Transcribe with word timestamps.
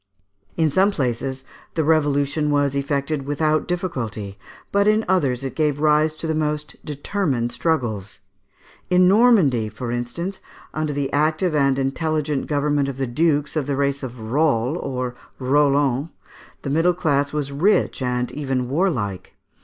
In 0.57 0.71
some 0.71 0.89
places, 0.89 1.43
the 1.75 1.83
revolution 1.83 2.49
was 2.49 2.73
effected 2.73 3.27
without 3.27 3.67
difficulty, 3.67 4.39
but 4.71 4.87
in 4.87 5.05
others 5.07 5.43
it 5.43 5.53
gave 5.53 5.79
rise 5.79 6.15
to 6.15 6.25
the 6.25 6.33
most 6.33 6.75
determined 6.83 7.51
struggles. 7.51 8.19
In 8.89 9.07
Normandy, 9.07 9.69
for 9.69 9.91
instance, 9.91 10.39
under 10.73 10.91
the 10.91 11.13
active 11.13 11.53
and 11.53 11.77
intelligent 11.77 12.47
government 12.47 12.89
of 12.89 12.97
the 12.97 13.05
dukes 13.05 13.55
of 13.55 13.67
the 13.67 13.77
race 13.77 14.01
of 14.01 14.19
Roll 14.19 14.75
or 14.79 15.13
Rollon, 15.37 16.09
the 16.63 16.71
middle 16.71 16.95
class 16.95 17.31
was 17.31 17.51
rich 17.51 18.01
and 18.01 18.31
even 18.31 18.69
warlike. 18.69 19.35